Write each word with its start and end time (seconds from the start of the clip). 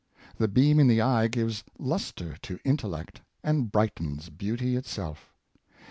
The 0.39 0.47
beam 0.47 0.79
in 0.79 0.87
the 0.87 0.99
eye 0.99 1.27
gives 1.27 1.63
lustre 1.77 2.35
to 2.41 2.57
intellect, 2.65 3.21
and 3.43 3.71
brightens 3.71 4.29
beauty 4.29 4.75
itself. 4.75 5.31